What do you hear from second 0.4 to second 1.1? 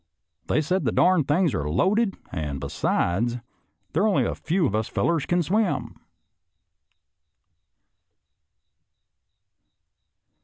They say the